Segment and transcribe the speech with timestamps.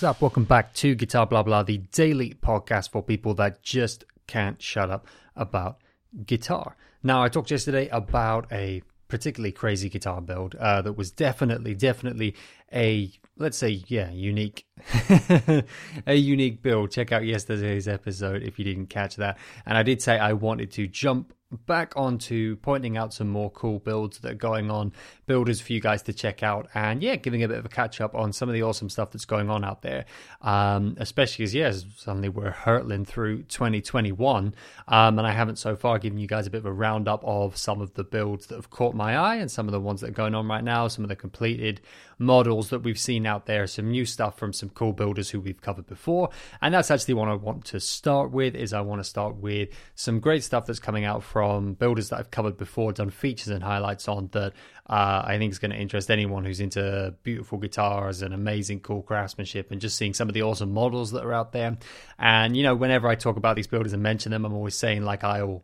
[0.00, 0.22] What's up?
[0.22, 4.88] Welcome back to Guitar Blah Blah, the daily podcast for people that just can't shut
[4.88, 5.76] up about
[6.24, 6.74] guitar.
[7.02, 12.34] Now, I talked yesterday about a particularly crazy guitar build uh, that was definitely, definitely
[12.72, 14.64] a let's say, yeah, unique,
[16.06, 16.92] a unique build.
[16.92, 19.36] Check out yesterday's episode if you didn't catch that.
[19.66, 21.34] And I did say I wanted to jump
[21.66, 24.92] back onto pointing out some more cool builds that are going on,
[25.26, 28.00] builders for you guys to check out, and yeah, giving a bit of a catch
[28.00, 30.04] up on some of the awesome stuff that's going on out there.
[30.42, 34.54] Um, especially as yes, suddenly we're hurtling through 2021,
[34.88, 37.56] um, and I haven't so far given you guys a bit of a roundup of
[37.56, 40.10] some of the builds that have caught my eye and some of the ones that
[40.10, 41.80] are going on right now, some of the completed
[42.20, 45.60] models that we've seen out there, some new stuff from some cool builders who we've
[45.60, 46.28] covered before,
[46.62, 48.54] and that's actually what I want to start with.
[48.54, 52.18] Is I want to start with some great stuff that's coming out from builders that
[52.18, 54.52] I've covered before, done features and highlights on that
[54.90, 59.02] uh, I think is going to interest anyone who's into beautiful guitars and amazing, cool
[59.02, 61.78] craftsmanship and just seeing some of the awesome models that are out there.
[62.18, 65.04] And, you know, whenever I talk about these builders and mention them, I'm always saying,
[65.04, 65.62] like, I'll,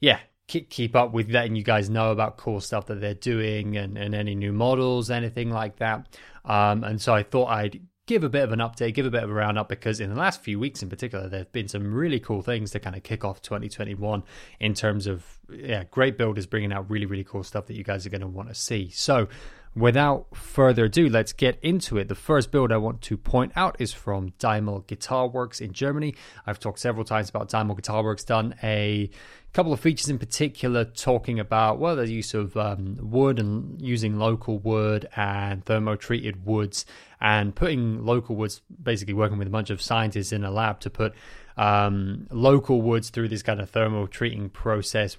[0.00, 3.98] yeah, keep up with letting you guys know about cool stuff that they're doing and,
[3.98, 6.06] and any new models, anything like that.
[6.44, 9.24] Um, and so I thought I'd give a bit of an update, give a bit
[9.24, 11.92] of a roundup because in the last few weeks in particular, there have been some
[11.92, 14.22] really cool things to kind of kick off 2021
[14.60, 18.06] in terms of yeah, great builders bringing out really really cool stuff that you guys
[18.06, 18.90] are going to want to see.
[18.90, 19.28] So.
[19.76, 22.08] Without further ado, let's get into it.
[22.08, 26.14] The first build I want to point out is from Daimel Guitar Works in Germany.
[26.46, 29.10] I've talked several times about Daimel Guitar Works, done a
[29.52, 34.18] couple of features in particular talking about well the use of um, wood and using
[34.18, 36.84] local wood and thermo treated woods
[37.20, 40.90] and putting local woods basically working with a bunch of scientists in a lab to
[40.90, 41.14] put
[41.56, 45.16] um, local woods through this kind of thermal treating process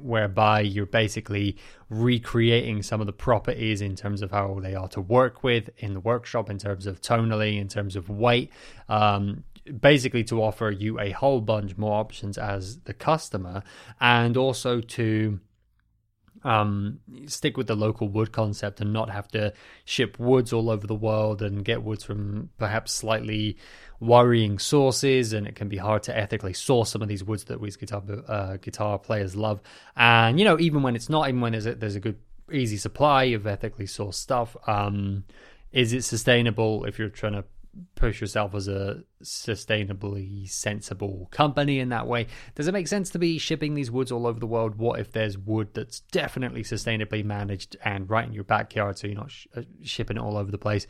[0.00, 1.56] whereby you're basically
[1.90, 5.94] recreating some of the properties in terms of how they are to work with in
[5.94, 8.50] the workshop in terms of tonally in terms of weight
[8.88, 9.44] um,
[9.80, 13.62] basically to offer you a whole bunch more options as the customer
[14.00, 15.40] and also to
[16.48, 19.52] um, stick with the local wood concept and not have to
[19.84, 23.58] ship woods all over the world and get woods from perhaps slightly
[24.00, 25.34] worrying sources.
[25.34, 28.02] And it can be hard to ethically source some of these woods that we guitar
[28.26, 29.60] uh, guitar players love.
[29.94, 32.16] And you know even when it's not even when there's a, there's a good
[32.50, 35.24] easy supply of ethically sourced stuff um,
[35.70, 37.44] is it sustainable if you're trying to
[37.94, 42.26] push yourself as a sustainably sensible company in that way.
[42.54, 44.76] Does it make sense to be shipping these woods all over the world?
[44.76, 49.16] What if there's wood that's definitely sustainably managed and right in your backyard so you're
[49.16, 50.86] not sh- uh, shipping it all over the place?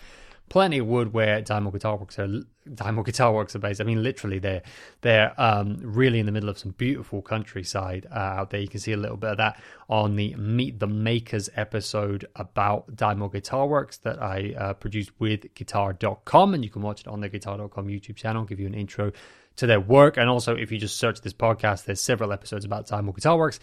[0.48, 2.42] Plenty of wood where Daimel Guitar Works are
[2.74, 3.80] Daimel Guitar Works are based.
[3.80, 4.62] I mean, literally, they're
[5.00, 8.60] they're um, really in the middle of some beautiful countryside uh, out there.
[8.60, 12.94] You can see a little bit of that on the Meet the Makers episode about
[12.94, 17.20] Daimel Guitar Works that I uh, produced with Guitar.com, and you can watch it on
[17.20, 18.44] the Guitar.com YouTube channel.
[18.44, 19.12] Give you an intro
[19.56, 22.86] to their work, and also if you just search this podcast, there's several episodes about
[22.86, 23.60] Daimel Guitar Works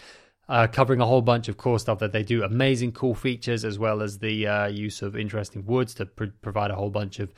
[0.48, 2.44] uh, covering a whole bunch of cool stuff that they do.
[2.44, 6.72] Amazing, cool features, as well as the uh, use of interesting woods to pr- provide
[6.72, 7.34] a whole bunch of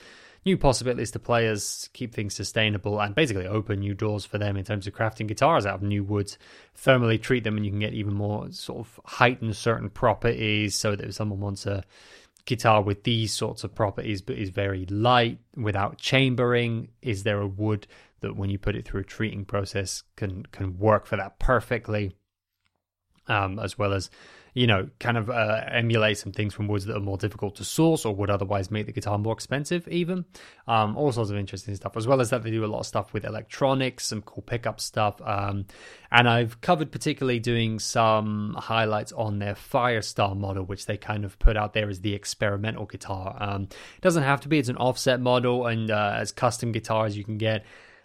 [0.46, 4.64] new possibilities to players, keep things sustainable, and basically open new doors for them in
[4.64, 6.38] terms of crafting guitars out of new woods.
[6.78, 10.76] Thermally treat them, and you can get even more sort of heighten certain properties.
[10.76, 11.84] So that if someone wants a
[12.46, 17.48] guitar with these sorts of properties, but is very light without chambering, is there a
[17.48, 17.88] wood
[18.22, 22.14] that when you put it through a treating process can can work for that perfectly?
[23.28, 24.10] Um, as well as
[24.58, 27.64] you know, kind of uh, emulate some things from woods that are more difficult to
[27.64, 30.26] source or would otherwise make the guitar more expensive, even.
[30.68, 32.88] Um, all sorts of interesting stuff, as well as that they do a lot of
[32.88, 35.22] stuff with electronics, some cool pickup stuff.
[35.24, 35.68] Um,
[36.12, 41.38] and I've covered particularly doing some highlights on their Firestar model, which they kind of
[41.38, 43.38] put out there as the experimental guitar.
[43.40, 47.16] Um, it doesn't have to be; it's an offset model, and uh, as custom guitars,
[47.16, 47.64] you can get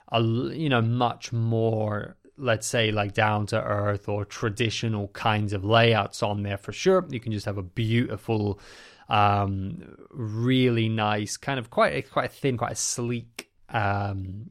[0.08, 5.65] a you know much more let's say like down to earth or traditional kinds of
[5.65, 7.06] layouts on there for sure.
[7.09, 8.61] You can just have a beautiful,
[9.09, 14.50] um, really nice kind of quite quite thin, quite a sleek, um,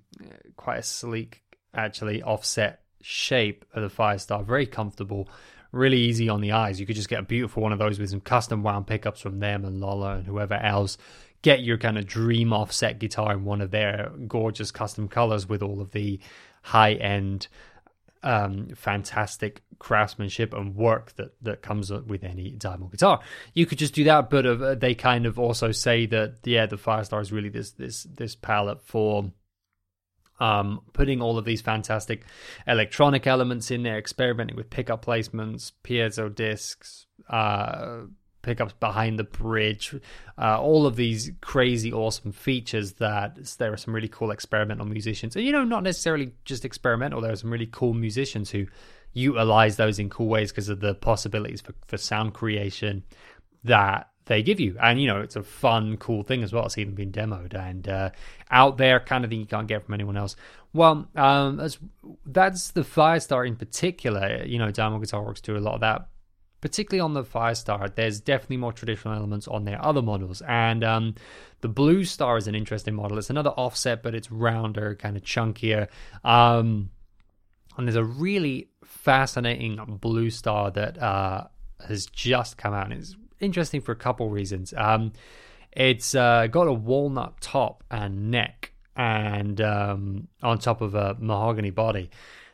[0.56, 1.44] quite a sleek
[1.74, 4.44] actually offset shape of the Firestar.
[4.46, 5.30] Very comfortable,
[5.72, 6.80] really easy on the eyes.
[6.80, 9.40] You could just get a beautiful one of those with some custom wound pickups from
[9.40, 10.98] them and Lola and whoever else.
[11.42, 15.62] Get your kind of dream offset guitar in one of their gorgeous custom colors with
[15.64, 16.20] all of the
[16.62, 17.48] high end
[18.24, 23.20] um, fantastic craftsmanship and work that that comes with any Daimel guitar.
[23.54, 26.78] You could just do that, but uh, they kind of also say that yeah, the
[26.78, 29.32] Firestar is really this this this palette for
[30.40, 32.24] um, putting all of these fantastic
[32.68, 38.02] electronic elements in there, experimenting with pickup placements, piezo discs, uh,
[38.42, 39.96] pickups behind the bridge,
[40.38, 45.36] uh, all of these crazy, awesome features that there are some really cool experimental musicians.
[45.36, 48.68] And, you know, not necessarily just experimental, there are some really cool musicians who
[49.14, 53.04] utilize those in cool ways because of the possibilities for, for sound creation
[53.64, 54.78] that they give you.
[54.82, 56.66] And, you know, it's a fun, cool thing as well.
[56.66, 58.10] It's even been demoed and uh,
[58.50, 60.36] out there, kind of thing you can't get from anyone else.
[60.74, 61.78] Well, um, as,
[62.26, 64.44] that's the Firestar in particular.
[64.46, 66.08] You know, Daimel Guitar Works do a lot of that
[66.62, 70.42] particularly on the Firestar, there's definitely more traditional elements on their other models.
[70.48, 71.16] And um,
[71.62, 73.18] the Blue Star is an interesting model.
[73.18, 75.88] It's another offset, but it's rounder, kind of chunkier.
[76.24, 76.92] Um,
[77.78, 81.46] and there's a really fascinating Blue Star that uh,
[81.88, 84.74] has just come out, and it's interesting for a couple reasons.
[84.78, 85.14] Um,
[85.72, 91.72] it's uh, got a walnut top and neck, and um, on top of a mahogany
[91.72, 92.12] body.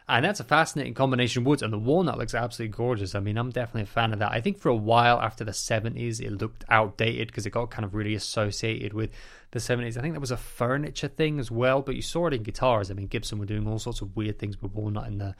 [0.09, 3.13] And that's a fascinating combination of woods, and the walnut looks absolutely gorgeous.
[3.13, 4.31] I mean, I'm definitely a fan of that.
[4.31, 7.83] I think for a while after the 70s, it looked outdated because it got kind
[7.83, 9.09] of really associated with
[9.51, 9.98] the 70s.
[9.98, 12.89] I think that was a furniture thing as well, but you saw it in guitars.
[12.89, 15.36] I mean, Gibson were doing all sorts of weird things with walnut in the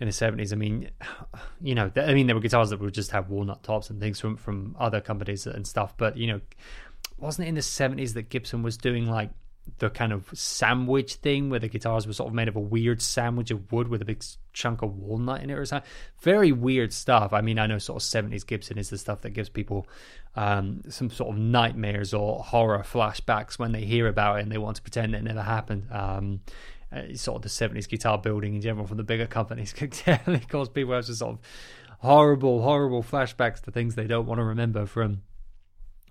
[0.00, 0.54] in the 70s.
[0.54, 0.90] I mean,
[1.60, 4.18] you know, I mean, there were guitars that would just have walnut tops and things
[4.18, 6.40] from from other companies and stuff, but you know,
[7.18, 9.30] wasn't it in the 70s that Gibson was doing like
[9.78, 13.00] the kind of sandwich thing where the guitars were sort of made of a weird
[13.00, 14.22] sandwich of wood with a big
[14.52, 15.88] chunk of walnut in it or something.
[16.20, 17.32] Very weird stuff.
[17.32, 19.86] I mean, I know sort of 70s Gibson is the stuff that gives people
[20.34, 24.58] um, some sort of nightmares or horror flashbacks when they hear about it and they
[24.58, 25.86] want to pretend it never happened.
[25.90, 26.40] Um,
[26.92, 30.46] uh, sort of the 70s guitar building in general from the bigger companies can definitely
[30.46, 31.38] cause people to sort of
[32.00, 35.22] horrible, horrible flashbacks to things they don't want to remember from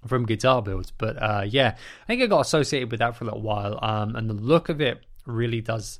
[0.07, 0.91] from guitar builds.
[0.91, 4.15] But uh, yeah, I think I got associated with that for a little while, um,
[4.15, 5.99] and the look of it really does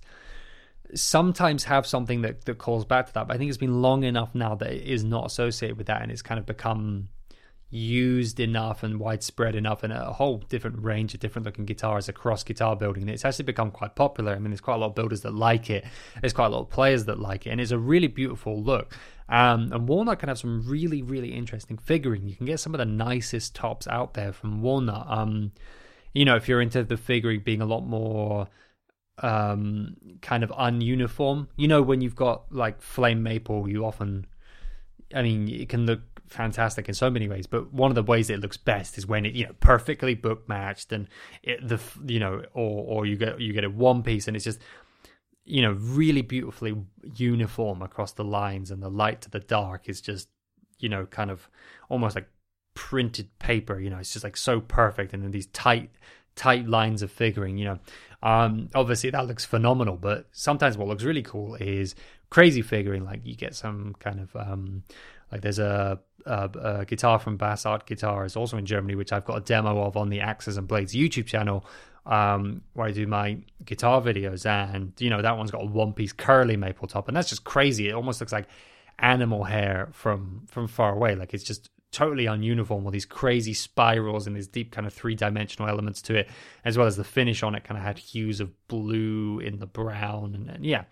[0.94, 3.28] sometimes have something that that calls back to that.
[3.28, 6.02] But I think it's been long enough now that it is not associated with that,
[6.02, 7.10] and it's kind of become
[7.74, 12.44] used enough and widespread enough and a whole different range of different looking guitars across
[12.44, 13.08] guitar building.
[13.08, 14.34] It's actually become quite popular.
[14.34, 15.86] I mean, there's quite a lot of builders that like it.
[16.20, 18.94] There's quite a lot of players that like it, and it's a really beautiful look.
[19.30, 22.28] Um, and Walnut can have some really, really interesting figuring.
[22.28, 25.06] You can get some of the nicest tops out there from Walnut.
[25.10, 25.54] Um,
[26.14, 28.50] you know, if you're into the figuring being a lot more
[29.20, 34.28] um, kind of ununiform, you know, when you've got like flame maple, you often,
[35.16, 36.02] I mean, it can look
[36.32, 39.26] fantastic in so many ways but one of the ways it looks best is when
[39.26, 41.08] it you know perfectly book matched and
[41.44, 44.46] it, the you know or or you get you get a one piece and it's
[44.46, 44.60] just
[45.46, 46.76] you know, really beautifully
[47.16, 50.30] uniform across the lines, and the light to the dark is just,
[50.80, 51.50] you know, kind of
[51.90, 52.30] almost like
[52.74, 53.80] printed paper.
[53.80, 55.90] You know, it's just like so perfect, and then these tight,
[56.36, 57.58] tight lines of figuring.
[57.58, 57.80] You know,
[58.22, 61.96] um, obviously that looks phenomenal, but sometimes what looks really cool is
[62.30, 63.04] crazy figuring.
[63.04, 64.84] Like you get some kind of um,
[65.32, 69.26] like there's a, a, a guitar from Bass Art Guitars, also in Germany, which I've
[69.26, 71.66] got a demo of on the Axes and Blades YouTube channel,
[72.06, 75.94] um, where I do my guitar videos, and you know that one's got a one
[75.94, 77.90] piece curly maple top, and that's just crazy.
[77.90, 78.48] It almost looks like
[79.00, 81.16] animal hair from from far away.
[81.16, 85.14] Like it's just totally ununiform with these crazy spirals and these deep kind of three
[85.14, 86.30] dimensional elements to it,
[86.66, 89.68] as well as the finish on it kind of had hues of blue in the
[89.68, 90.84] brown, and, and yeah.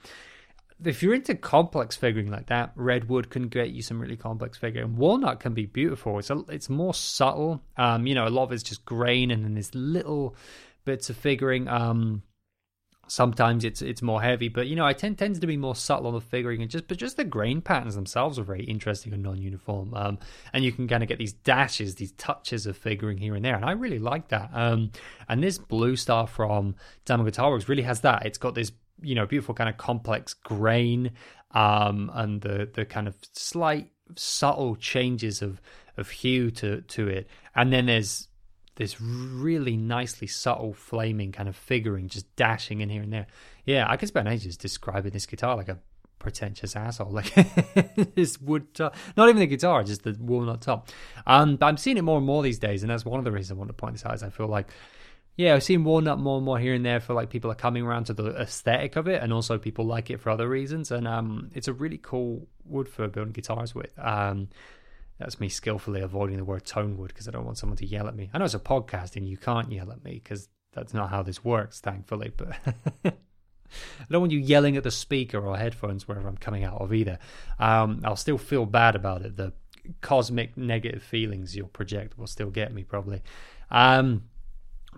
[0.84, 4.96] If you're into complex figuring like that, redwood can get you some really complex figuring.
[4.96, 6.20] Walnut can be beautiful.
[6.20, 7.62] It's a, it's more subtle.
[7.78, 10.36] Um, you know, a lot of it's just grain and then this little
[10.86, 11.68] bits of figuring.
[11.68, 12.24] Um,
[13.10, 16.08] sometimes it's it's more heavy, but you know, I tend tends to be more subtle
[16.08, 19.24] on the figuring and just but just the grain patterns themselves are very interesting and
[19.24, 19.94] non-uniform.
[19.94, 20.20] Um,
[20.54, 23.56] and you can kind of get these dashes, these touches of figuring here and there,
[23.56, 24.50] and I really like that.
[24.54, 24.92] Um,
[25.28, 26.76] and this blue star from
[27.10, 28.26] Works really has that.
[28.26, 31.12] It's got this you know beautiful kind of complex grain,
[31.52, 35.62] um, and the the kind of slight subtle changes of
[35.98, 38.28] of hue to to it, and then there's
[38.76, 43.28] this really nicely subtle flaming kind of figuring just dashing in here and there.
[43.66, 45.80] Yeah, I could spend ages describing this guitar like a
[46.20, 47.12] pretentious asshole.
[47.20, 48.96] Like this wood top.
[49.18, 50.90] Not even the guitar, just the walnut top.
[51.26, 53.32] Um, but I'm seeing it more and more these days, and that's one of the
[53.32, 54.68] reasons I want to point this out is I feel like
[55.40, 57.82] yeah, I've seen walnut more and more here and there for like people are coming
[57.86, 60.92] around to the aesthetic of it, and also people like it for other reasons.
[60.92, 63.98] And um, it's a really cool wood for building guitars with.
[63.98, 64.50] Um,
[65.18, 68.10] that's me skillfully avoiding the word tone wood because I don't want someone to yell
[68.10, 68.30] at me.
[68.34, 71.24] I know it's a podcast and you can't yell at me because that's not how
[71.24, 72.34] this works, thankfully.
[72.36, 72.58] But
[73.06, 73.14] I
[74.12, 77.18] don't want you yelling at the speaker or headphones wherever I'm coming out of either.
[77.60, 79.38] Um, I'll still feel bad about it.
[79.38, 79.54] The
[80.02, 83.22] cosmic negative feelings you'll project will still get me probably.
[83.72, 84.24] Um,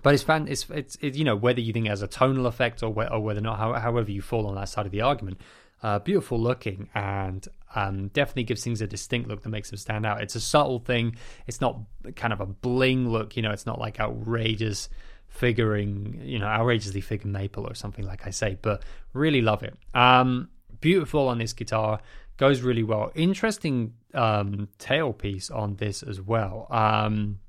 [0.04, 0.48] but it's fan.
[0.48, 3.20] It's, it's, it's you know whether you think it has a tonal effect or, or
[3.20, 5.40] whether or not, how, however you fall on that side of the argument.
[5.84, 10.06] uh, beautiful looking and um, definitely gives things a distinct look that makes them stand
[10.06, 10.22] out.
[10.22, 11.16] It's a subtle thing.
[11.48, 11.80] It's not
[12.16, 13.36] kind of a bling look.
[13.36, 14.90] You know, it's not like outrageous
[15.28, 18.84] figuring, you know, outrageously figured maple or something like I say, but
[19.14, 19.76] really love it.
[19.94, 20.50] Um,
[20.82, 22.00] beautiful on this guitar,
[22.38, 23.12] goes really well.
[23.16, 27.40] Interesting um, tailpiece on this as well, um,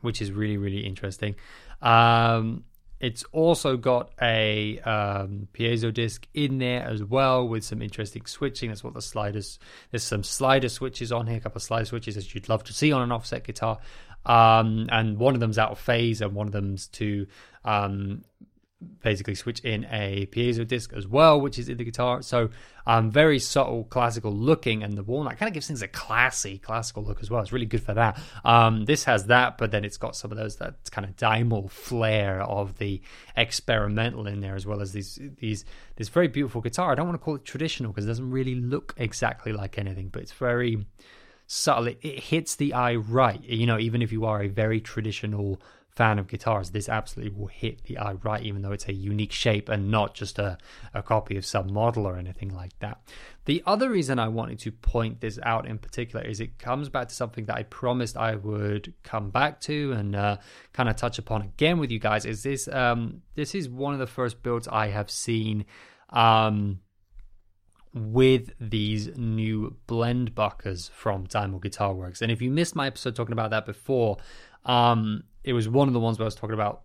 [0.00, 1.34] which is really really interesting.
[1.82, 2.64] Um,
[2.98, 8.70] it's also got a um, piezo disc in there as well with some interesting switching.
[8.70, 9.58] That's what the sliders.
[9.90, 12.72] There's some slider switches on here, a couple of slider switches as you'd love to
[12.72, 13.78] see on an offset guitar.
[14.24, 17.26] Um, and one of them's out of phase, and one of them's to
[17.64, 18.24] um,
[19.02, 22.20] basically switch in a piezo disc as well, which is in the guitar.
[22.20, 22.50] So
[22.86, 27.02] um, very subtle, classical looking, and the walnut kind of gives things a classy, classical
[27.02, 27.40] look as well.
[27.40, 28.20] It's really good for that.
[28.44, 31.70] Um, this has that, but then it's got some of those that kind of Daimel
[31.70, 33.00] flair of the
[33.36, 35.64] experimental in there, as well as these these
[35.96, 36.92] this very beautiful guitar.
[36.92, 40.08] I don't want to call it traditional because it doesn't really look exactly like anything,
[40.08, 40.84] but it's very
[41.46, 41.86] subtle.
[41.86, 43.42] It, it hits the eye right.
[43.42, 45.60] You know, even if you are a very traditional
[45.96, 49.32] fan of guitars, this absolutely will hit the eye right, even though it's a unique
[49.32, 50.58] shape and not just a,
[50.92, 53.00] a copy of some model or anything like that.
[53.46, 57.08] The other reason I wanted to point this out in particular is it comes back
[57.08, 60.36] to something that I promised I would come back to and uh,
[60.74, 62.26] kind of touch upon again with you guys.
[62.26, 65.64] Is this um, this is one of the first builds I have seen
[66.10, 66.80] um,
[67.94, 72.20] with these new blend buckers from Daimel Guitar Works.
[72.20, 74.18] And if you missed my episode talking about that before,
[74.66, 76.82] um, it was one of the ones where I was talking about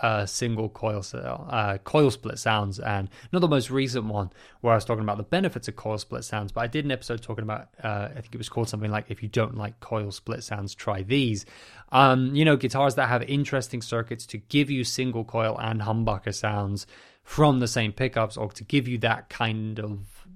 [0.00, 4.76] uh, single coil uh, coil split sounds, and not the most recent one where I
[4.76, 6.52] was talking about the benefits of coil split sounds.
[6.52, 9.06] But I did an episode talking about uh, I think it was called something like
[9.08, 11.46] "If you don't like coil split sounds, try these."
[11.90, 16.34] Um, you know, guitars that have interesting circuits to give you single coil and humbucker
[16.34, 16.86] sounds
[17.22, 20.26] from the same pickups, or to give you that kind of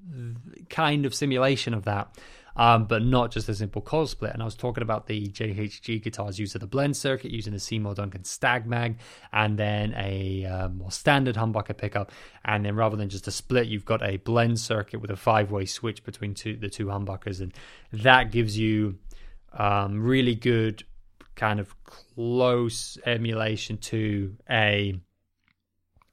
[0.70, 2.16] kind of simulation of that
[2.56, 4.32] um, but not just a simple coil split.
[4.32, 7.94] And I was talking about the JHG guitars using the blend circuit, using the Seymour
[7.94, 8.98] Duncan Stag Mag,
[9.32, 12.12] and then a um, more standard humbucker pickup.
[12.44, 15.50] And then rather than just a split, you've got a blend circuit with a five
[15.50, 17.40] way switch between two, the two humbuckers.
[17.40, 17.52] And
[17.92, 18.98] that gives you
[19.52, 20.84] um, really good
[21.34, 24.98] kind of close emulation to a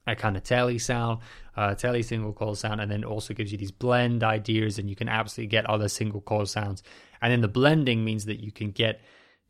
[0.06, 1.20] a kind of Tele sound,
[1.56, 4.96] uh, Tele single coil sound, and then also gives you these blend ideas, and you
[4.96, 6.82] can absolutely get other single coil sounds.
[7.22, 9.00] And then the blending means that you can get,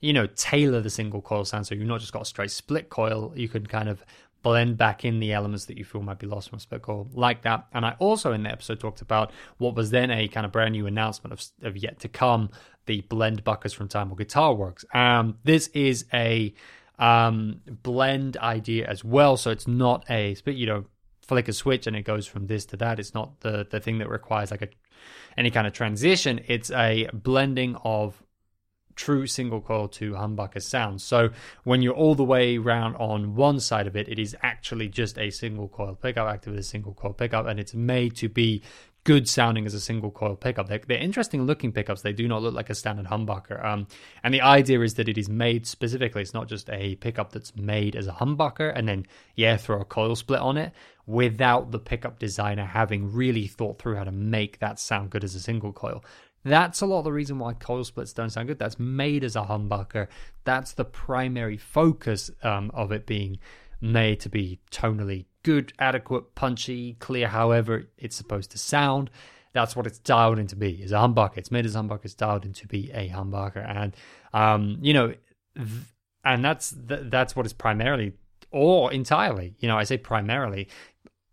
[0.00, 1.66] you know, tailor the single coil sound.
[1.66, 4.04] So you've not just got a straight split coil, you can kind of
[4.44, 7.08] blend back in the elements that you feel might be lost from a split coil
[7.14, 7.66] like that.
[7.73, 10.73] And I also in the episode talked about what was then a kind of brand
[10.73, 12.50] new announcement of, of yet to come,
[12.87, 14.84] the blend buckers from Daimel Guitar Works.
[14.92, 16.54] Um, this is a
[16.99, 19.37] um, blend idea as well.
[19.37, 20.85] So it's not a split, you know,
[21.23, 23.01] flick a switch and it goes from this to that.
[23.01, 24.69] It's not the the thing that requires like a
[25.37, 26.41] any kind of transition.
[26.47, 28.23] It's a blending of
[28.95, 31.03] true single coil to humbucker sounds.
[31.03, 31.31] So
[31.65, 35.19] when you're all the way around on one side of it, it is actually just
[35.19, 38.63] a single coil pickup active with a single coil pickup, and it's made to be
[39.04, 40.66] good sounding as a single coil pickup.
[40.66, 42.02] They're, they're, interesting looking pickups.
[42.02, 43.62] They do not look like a standard humbucker.
[43.62, 43.87] Um,
[44.23, 46.23] and the idea is that it is made specifically.
[46.23, 49.06] It's not just a pickup that's made as a humbucker and then,
[49.37, 50.73] yeah, throw a coil split on it
[51.06, 55.34] without the pickup designer having really thought through how to make that sound good as
[55.34, 56.02] a single coil.
[56.42, 58.58] That's a lot of the reason why coil splits don't sound good.
[58.58, 60.08] That's made as a humbucker.
[60.44, 63.38] That's the primary focus um, of it being
[63.80, 69.11] made to be tonally good, adequate, punchy, clear, however it's supposed to sound.
[69.53, 70.83] That's what it's dialed in to be.
[70.83, 71.37] Is a humbucker.
[71.37, 72.07] It's made as a humbucker.
[72.07, 73.95] It's dialed in to be a humbucker, and
[74.33, 75.15] um, you know,
[75.57, 75.69] th-
[76.25, 78.15] and that's th- that's what it's primarily
[78.51, 79.55] or entirely.
[79.61, 80.69] You know, I say primarily,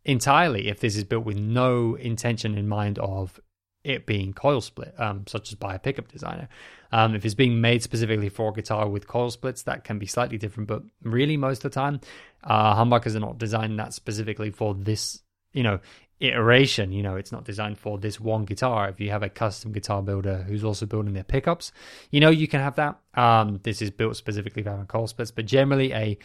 [0.06, 0.68] entirely.
[0.68, 3.40] If this is built with no intention in mind of
[3.84, 6.48] it being coil split, um, such as by a pickup designer.
[6.92, 10.06] Um, if it's being made specifically for a guitar with coil splits, that can be
[10.06, 10.68] slightly different.
[10.68, 12.02] But really, most of the time,
[12.44, 15.22] uh, humbuckers are not designed that specifically for this,
[15.54, 15.80] you know,
[16.20, 16.92] iteration.
[16.92, 18.90] You know, it's not designed for this one guitar.
[18.90, 21.72] If you have a custom guitar builder who's also building their pickups,
[22.12, 23.00] you know, you can have that.
[23.16, 26.18] Um, this is built specifically for coil splits, but generally a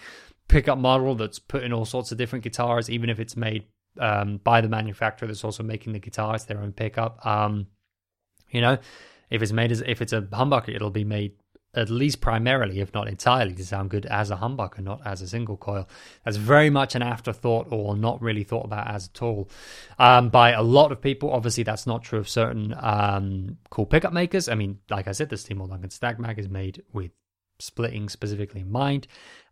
[0.48, 3.64] pickup model that's put in all sorts of different guitars, even if it's made
[3.98, 6.34] um, by the manufacturer that's also making the guitar.
[6.34, 7.24] It's their own pickup.
[7.24, 7.66] Um,
[8.50, 8.78] you know,
[9.30, 11.32] if it's made as if it's a humbucker, it'll be made
[11.76, 15.28] at least primarily, if not entirely, to sound good as a humbucker, not as a
[15.28, 15.86] single coil.
[16.24, 19.50] That's very much an afterthought or not really thought about as at all
[19.98, 21.30] um, by a lot of people.
[21.30, 24.48] Obviously, that's not true of certain um, cool pickup makers.
[24.48, 27.10] I mean, like I said, the Seymour Duncan Stag Mag is made with
[27.58, 29.06] splitting specifically in mind.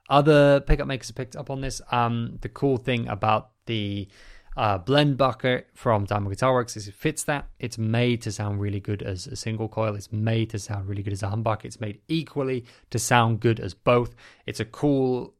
[0.08, 1.82] Other pickup makers have picked up on this.
[1.90, 4.08] Um, the cool thing about the
[4.56, 7.48] uh, blend bucker from Daimel Guitar Works is it fits that.
[7.58, 9.96] It's made to sound really good as a single coil.
[9.96, 11.64] It's made to sound really good as a humbucker.
[11.64, 14.14] It's made equally to sound good as both.
[14.46, 15.34] It's a cool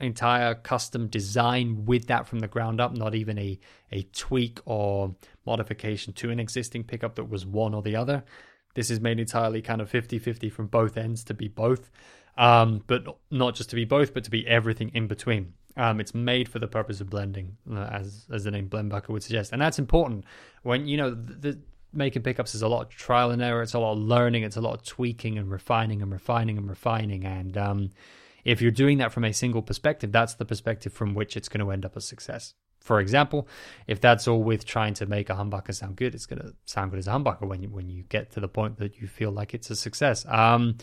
[0.00, 3.58] entire custom design with that from the ground up, not even a,
[3.92, 8.24] a tweak or modification to an existing pickup that was one or the other.
[8.74, 11.90] This is made entirely kind of 50 50 from both ends to be both,
[12.38, 15.54] um, but not just to be both, but to be everything in between.
[15.80, 19.22] Um, it's made for the purpose of blending, uh, as as the name Blendbucker would
[19.22, 20.24] suggest, and that's important.
[20.62, 21.58] When you know the, the,
[21.92, 23.62] making pickups is a lot of trial and error.
[23.62, 24.42] It's a lot of learning.
[24.42, 27.24] It's a lot of tweaking and refining and refining and refining.
[27.24, 27.90] And um,
[28.44, 31.64] if you're doing that from a single perspective, that's the perspective from which it's going
[31.64, 32.54] to end up a success.
[32.80, 33.46] For example,
[33.86, 36.90] if that's all with trying to make a humbucker sound good, it's going to sound
[36.90, 39.30] good as a humbucker when you when you get to the point that you feel
[39.30, 40.24] like it's a success.
[40.26, 40.76] Um,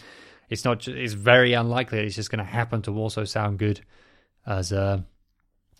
[0.49, 0.87] it's not.
[0.87, 3.81] It's very unlikely it's just going to happen to also sound good
[4.47, 5.05] as a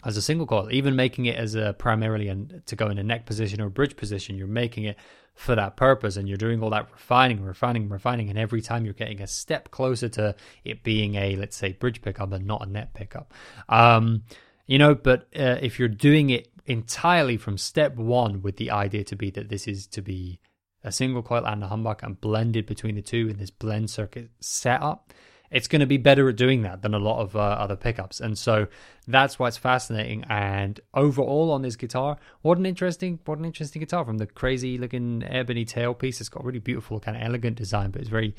[0.06, 0.70] as a single coil.
[0.72, 3.96] Even making it as a primarily an, to go in a neck position or bridge
[3.98, 4.98] position, you're making it
[5.34, 8.94] for that purpose, and you're doing all that refining, refining, refining, and every time you're
[8.94, 12.70] getting a step closer to it being a let's say bridge pickup and not a
[12.70, 13.34] neck pickup.
[13.70, 14.24] Um,
[14.66, 19.04] you know, but uh, if you're doing it entirely from step one with the idea
[19.06, 20.40] to be that this is to be
[20.84, 24.30] a single coil and a humbucker and blended between the two in this blend circuit
[24.40, 25.14] setup,
[25.52, 28.20] it's going to be better at doing that than a lot of uh, other pickups.
[28.20, 28.68] And so
[29.08, 30.24] that's why it's fascinating.
[30.30, 34.78] And overall on this guitar, what an interesting, what an interesting guitar from the crazy
[34.78, 36.20] looking ebony tailpiece.
[36.20, 38.36] It's got really beautiful, kind of elegant design, but it's very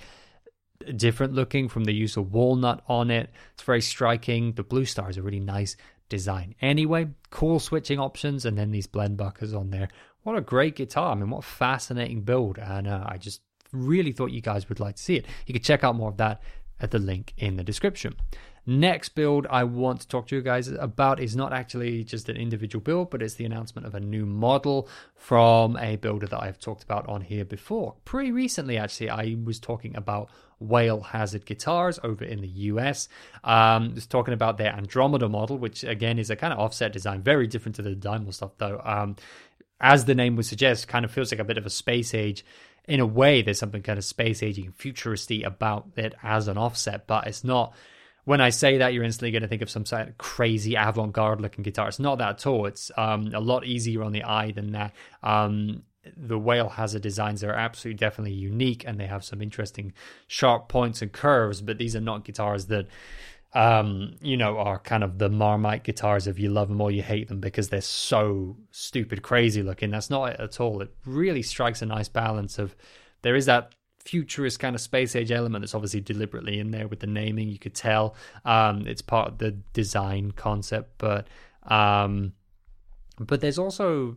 [0.97, 3.31] different looking from the use of walnut on it.
[3.55, 4.53] It's very striking.
[4.53, 5.77] The blue star is a really nice
[6.09, 6.55] design.
[6.61, 9.89] Anyway, cool switching options and then these blend buckers on there.
[10.23, 11.13] What a great guitar.
[11.13, 12.59] I mean, what a fascinating build.
[12.59, 13.41] And uh, I just
[13.73, 15.27] really thought you guys would like to see it.
[15.47, 16.43] You can check out more of that
[16.81, 18.17] at the link in the description.
[18.71, 22.37] Next build I want to talk to you guys about is not actually just an
[22.37, 26.61] individual build, but it's the announcement of a new model from a builder that I've
[26.61, 27.95] talked about on here before.
[28.05, 30.29] Pretty recently, actually, I was talking about
[30.61, 33.09] Whale Hazard guitars over in the US.
[33.43, 37.23] Um, was talking about their Andromeda model, which again is a kind of offset design,
[37.23, 38.83] very different to the Daimel stuff though.
[38.85, 39.17] Um,
[39.81, 42.45] as the name would suggest, kind of feels like a bit of a space age
[42.89, 47.07] in a way, there's something kind of space aging futuristy about it as an offset,
[47.07, 47.75] but it's not.
[48.25, 51.41] When I say that, you're instantly going to think of some sort of crazy avant-garde
[51.41, 51.89] looking guitar.
[51.89, 52.67] It's not that at all.
[52.67, 54.95] It's um, a lot easier on the eye than that.
[55.23, 55.83] Um,
[56.17, 59.93] the whale hazard designs are absolutely definitely unique, and they have some interesting
[60.27, 61.61] sharp points and curves.
[61.61, 62.87] But these are not guitars that
[63.55, 67.03] um, you know, are kind of the Marmite guitars if you love them or you
[67.03, 69.91] hate them because they're so stupid crazy looking.
[69.91, 70.83] That's not it at all.
[70.83, 72.77] It really strikes a nice balance of
[73.23, 77.01] there is that futurist kind of space age element that's obviously deliberately in there with
[77.01, 77.49] the naming.
[77.49, 81.27] You could tell um, it's part of the design concept, but
[81.65, 82.33] um,
[83.19, 84.17] but there's also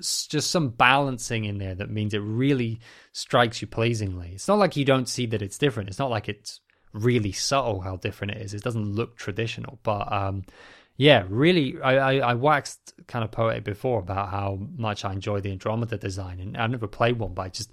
[0.00, 2.80] just some balancing in there that means it really
[3.12, 4.30] strikes you pleasingly.
[4.34, 5.88] It's not like you don't see that it's different.
[5.88, 6.60] It's not like it's
[6.94, 8.54] really subtle how different it is.
[8.54, 10.44] It doesn't look traditional, but um,
[10.96, 15.40] yeah, really, I, I, I, waxed kind of poetic before about how much I enjoy
[15.40, 17.72] the Andromeda design, and I've never played one, but I just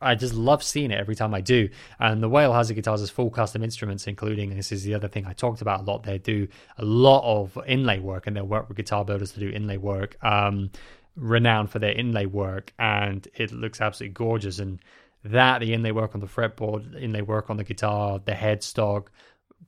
[0.00, 1.68] I just love seeing it every time I do.
[1.98, 5.26] And the Whale Hazard guitars as full custom instruments, including this is the other thing
[5.26, 6.04] I talked about a lot.
[6.04, 9.50] They do a lot of inlay work, and they work with guitar builders to do
[9.50, 10.16] inlay work.
[10.22, 10.70] Um,
[11.16, 14.58] renowned for their inlay work, and it looks absolutely gorgeous.
[14.58, 14.80] And
[15.24, 19.06] that the inlay work on the fretboard, the inlay work on the guitar, the headstock,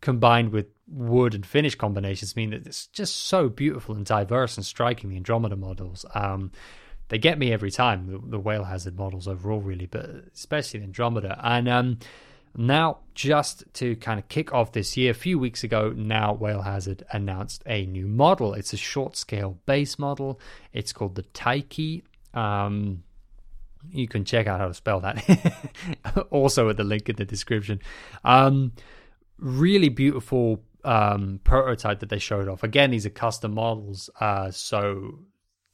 [0.01, 4.65] combined with wood and finish combinations, mean that it's just so beautiful and diverse and
[4.65, 5.11] striking.
[5.11, 6.53] The Andromeda models, um,
[7.09, 8.07] they get me every time.
[8.07, 11.39] The, the, Whale Hazard models overall, really, but especially the Andromeda.
[11.43, 11.99] And um,
[12.57, 16.63] now, just to kind of kick off this year, a few weeks ago, now Whale
[16.63, 18.55] Hazard announced a new model.
[18.55, 20.41] It's a short scale bass model.
[20.73, 22.03] It's called the Taiki.
[22.33, 23.03] Um,
[23.91, 27.81] you can check out how to spell that also at the link in the description.
[28.25, 28.73] Um,
[29.39, 32.63] really beautiful um, prototype that they showed off.
[32.63, 35.21] Again, these are custom models, uh, so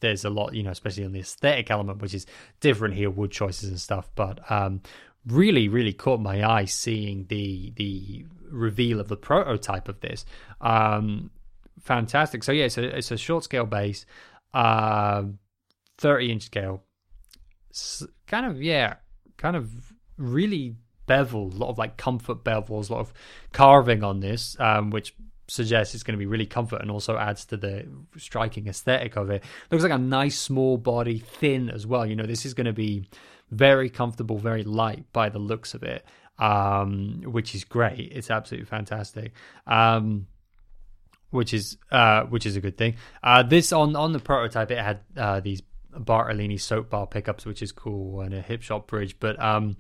[0.00, 2.26] there's a lot, you know, especially on the aesthetic element, which is
[2.60, 4.10] different here, wood choices and stuff.
[4.14, 4.82] But um,
[5.26, 10.24] really, really caught my eye seeing the the reveal of the prototype of this.
[10.60, 11.30] Um,
[11.80, 12.44] fantastic.
[12.44, 14.06] So yeah, it's a, it's a short scale bass,
[14.54, 15.24] uh,
[15.98, 16.84] 30 inch scale,
[18.26, 18.94] kind of yeah,
[19.36, 23.12] kind of really bevel, a lot of like comfort bevels, a lot of
[23.52, 25.14] carving on this, um, which
[25.48, 27.86] suggests it's going to be really comfort and also adds to the
[28.16, 29.44] striking aesthetic of it.
[29.70, 32.04] Looks like a nice small body, thin as well.
[32.04, 33.08] You know, this is going to be
[33.50, 36.04] very comfortable, very light by the looks of it,
[36.38, 38.10] um, which is great.
[38.12, 39.32] It's absolutely fantastic.
[39.66, 40.26] Um,
[41.30, 42.96] which is uh, which is a good thing.
[43.22, 45.60] Uh, this on on the prototype, it had uh, these
[45.98, 49.18] Bartolini soap bar pickups, which is cool, and a Hipshot bridge.
[49.18, 49.76] But um,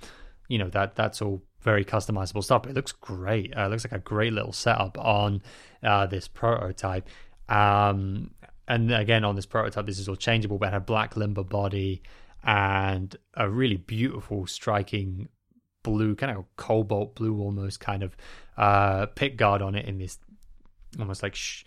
[0.48, 2.66] you know that that's all very customizable stuff.
[2.66, 3.56] It looks great.
[3.56, 5.42] Uh, it looks like a great little setup on
[5.82, 7.08] uh, this prototype.
[7.48, 8.30] Um,
[8.68, 11.48] and again, on this prototype, this is all changeable, but it had a black limba
[11.48, 12.02] body
[12.44, 15.28] and a really beautiful, striking
[15.82, 18.16] blue, kind of cobalt blue, almost kind of
[18.56, 20.18] uh, pick guard on it in this
[20.98, 21.34] almost like.
[21.34, 21.64] Sh-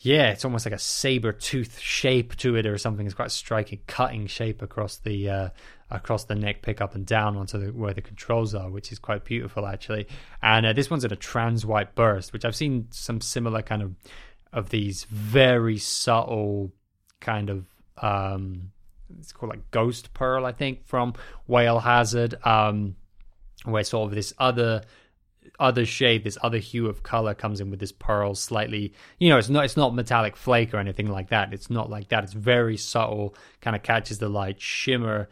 [0.00, 3.04] yeah, it's almost like a saber tooth shape to it or something.
[3.04, 5.48] It's quite a striking, cutting shape across the uh,
[5.90, 8.98] across the neck, pick up and down onto the, where the controls are, which is
[8.98, 10.06] quite beautiful actually.
[10.40, 13.82] And uh, this one's in a trans white burst, which I've seen some similar kind
[13.82, 13.94] of
[14.52, 16.72] of these very subtle
[17.20, 17.66] kind of
[18.00, 18.70] um,
[19.18, 21.14] it's called like ghost pearl, I think, from
[21.46, 22.96] Whale Hazard, um,
[23.64, 24.82] where sort of this other
[25.58, 29.38] other shade, this other hue of color comes in with this pearl slightly, you know,
[29.38, 31.52] it's not it's not metallic flake or anything like that.
[31.52, 32.24] It's not like that.
[32.24, 35.28] It's very subtle, kind of catches the light, shimmer,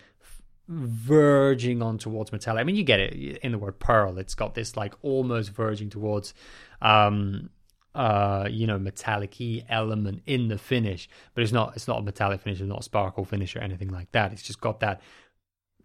[0.68, 2.60] verging on towards metallic.
[2.60, 4.18] I mean, you get it in the word pearl.
[4.18, 6.34] It's got this like almost verging towards
[6.82, 7.50] um
[7.96, 9.34] uh, you know, metallic
[9.70, 12.82] element in the finish, but it's not it's not a metallic finish, it's not a
[12.82, 14.32] sparkle finish or anything like that.
[14.32, 15.00] It's just got that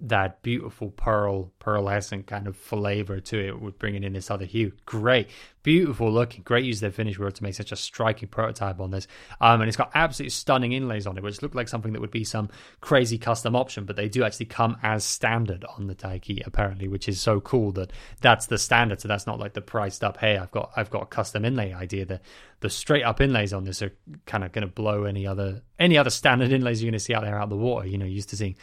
[0.01, 4.45] that beautiful pearl pearlescent kind of flavor to it would bring it in this other
[4.45, 4.71] hue.
[4.85, 5.29] Great.
[5.61, 6.41] Beautiful looking.
[6.41, 9.07] Great use of their finish word to make such a striking prototype on this.
[9.39, 12.11] Um and it's got absolutely stunning inlays on it which look like something that would
[12.11, 12.49] be some
[12.81, 17.07] crazy custom option but they do actually come as standard on the taiki apparently which
[17.07, 19.01] is so cool that that's the standard.
[19.01, 21.73] So that's not like the priced up hey i've got i've got a custom inlay
[21.73, 22.05] idea.
[22.05, 22.21] The
[22.61, 23.91] the straight up inlays on this are
[24.25, 27.13] kind of going to blow any other any other standard inlays you're going to see
[27.13, 27.87] out there out the water.
[27.87, 28.55] You know used to seeing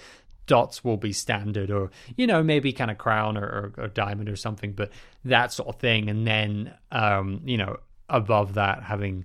[0.49, 4.29] dots will be standard or you know maybe kind of crown or, or, or diamond
[4.29, 4.91] or something but
[5.25, 6.09] that sort of thing.
[6.09, 7.77] And then um you know
[8.09, 9.25] above that having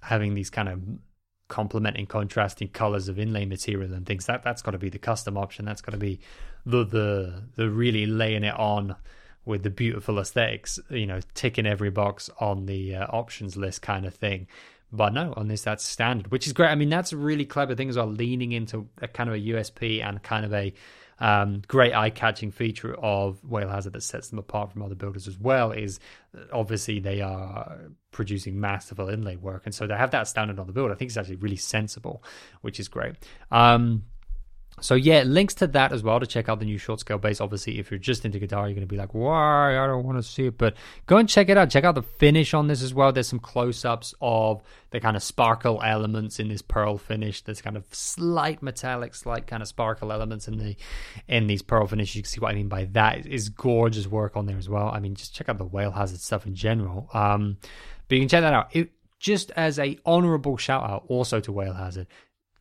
[0.00, 0.82] having these kind of
[1.48, 5.36] complementing contrasting colors of inlay material and things that that's got to be the custom
[5.36, 5.64] option.
[5.64, 6.18] That's got to be
[6.66, 8.96] the the the really laying it on
[9.44, 14.06] with the beautiful aesthetics you know ticking every box on the uh, options list kind
[14.06, 14.46] of thing
[14.96, 16.68] but no, on this that's standard, which is great.
[16.68, 19.38] I mean, that's a really clever thing as well, leaning into a kind of a
[19.38, 20.72] USP and kind of a
[21.18, 25.38] um, great eye-catching feature of Whale Hazard that sets them apart from other builders as
[25.38, 25.72] well.
[25.72, 26.00] Is
[26.36, 27.78] uh, obviously they are
[28.10, 30.90] producing masterful inlay work, and so they have that standard on the build.
[30.90, 32.22] I think it's actually really sensible,
[32.62, 33.14] which is great.
[33.50, 34.04] Um,
[34.80, 37.40] so yeah, links to that as well to check out the new short scale bass.
[37.40, 39.78] Obviously, if you're just into guitar, you're to be like, "Why?
[39.78, 40.74] I don't want to see it." But
[41.06, 41.70] go and check it out.
[41.70, 43.12] Check out the finish on this as well.
[43.12, 47.42] There's some close-ups of the kind of sparkle elements in this pearl finish.
[47.42, 50.76] There's kind of slight metallic, slight kind of sparkle elements in the
[51.28, 52.16] in these pearl finishes.
[52.16, 53.26] You can see what I mean by that.
[53.26, 54.88] Is gorgeous work on there as well.
[54.88, 57.08] I mean, just check out the Whale Hazard stuff in general.
[57.14, 57.58] Um,
[58.08, 58.74] but you can check that out.
[58.74, 62.08] It, just as a honorable shout out also to Whale Hazard.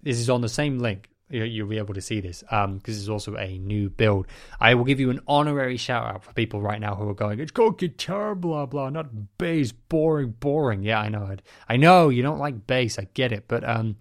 [0.04, 3.10] This is on the same link you'll be able to see this because um, it's
[3.10, 4.28] also a new build.
[4.60, 7.39] I will give you an honorary shout out for people right now who are going,
[7.39, 10.84] it's called guitar, blah, blah, not bass, boring, boring.
[10.84, 11.41] Yeah, I know it.
[11.67, 13.00] I know you don't like bass.
[13.00, 13.46] I get it.
[13.48, 13.98] But um,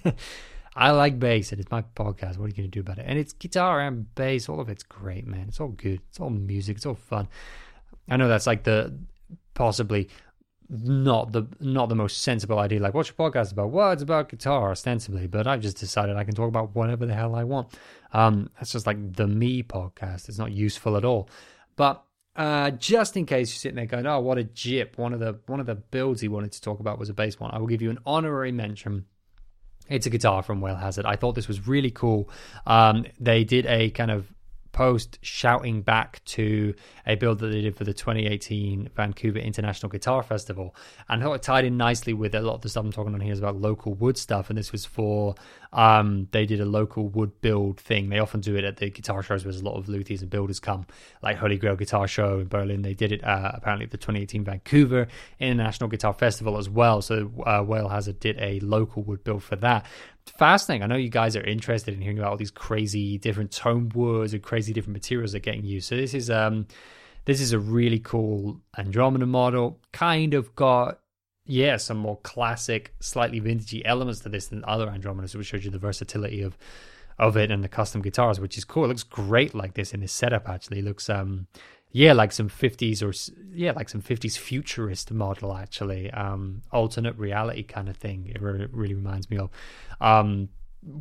[0.76, 2.38] I like bass and it's my podcast.
[2.38, 3.04] What are you going to do about it?
[3.08, 4.48] And it's guitar and bass.
[4.48, 5.46] All of it's great, man.
[5.48, 6.00] It's all good.
[6.08, 6.76] It's all music.
[6.76, 7.28] It's all fun.
[8.08, 8.94] I know that's like the
[9.54, 10.08] possibly
[10.68, 12.80] not the not the most sensible idea.
[12.80, 13.70] Like, what's your podcast about?
[13.70, 17.14] Well, it's about guitar ostensibly, but I've just decided I can talk about whatever the
[17.14, 17.68] hell I want.
[18.12, 20.28] Um, that's just like the me podcast.
[20.28, 21.28] It's not useful at all.
[21.76, 22.02] But
[22.36, 25.38] uh, just in case you're sitting there going, "Oh, what a jip!" One of the
[25.46, 27.50] one of the builds he wanted to talk about was a bass one.
[27.52, 29.06] I will give you an honorary mention.
[29.88, 31.04] It's a guitar from Whale Hazard.
[31.04, 32.30] I thought this was really cool.
[32.66, 34.32] Um, they did a kind of
[34.72, 36.74] post shouting back to
[37.06, 40.74] a build that they did for the 2018 Vancouver International Guitar Festival.
[41.08, 43.32] And it tied in nicely with a lot of the stuff I'm talking on here
[43.32, 44.48] is about local wood stuff.
[44.48, 45.34] And this was for,
[45.72, 48.08] um, they did a local wood build thing.
[48.08, 50.30] They often do it at the guitar shows where there's a lot of luthiers and
[50.30, 50.86] builders come,
[51.22, 52.82] like Holy Grail Guitar Show in Berlin.
[52.82, 55.08] They did it uh, apparently at the 2018 Vancouver
[55.40, 57.00] International Guitar Festival as well.
[57.00, 59.86] So uh, Whale Hazard did a local wood build for that
[60.26, 60.82] fascinating.
[60.82, 64.34] I know you guys are interested in hearing about all these crazy different tone woods
[64.34, 65.88] and crazy different materials that are getting used.
[65.88, 66.66] So this is um
[67.24, 69.80] this is a really cool Andromeda model.
[69.92, 71.00] Kind of got
[71.52, 75.70] yeah, some more classic, slightly vintagey elements to this than other Andromedas, which shows you
[75.70, 76.56] the versatility of
[77.18, 78.86] of it and the custom guitars, which is cool.
[78.86, 80.48] It looks great like this in this setup.
[80.48, 81.46] Actually, it looks um
[81.90, 83.12] yeah, like some 50s or
[83.54, 88.32] yeah, like some 50s futurist model actually, um, alternate reality kind of thing.
[88.34, 89.50] It really reminds me of.
[90.00, 90.48] Um,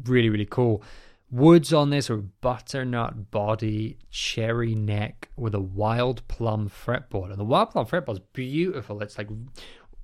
[0.04, 0.84] really, really cool.
[1.32, 7.46] Woods on this are butternut body, cherry neck with a wild plum fretboard, and the
[7.46, 9.02] wild plum fretboard is beautiful.
[9.02, 9.30] It's like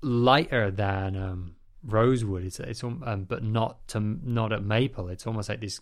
[0.01, 2.45] lighter than um, rosewood.
[2.45, 5.09] It's it's um, but not to not at maple.
[5.09, 5.79] It's almost like this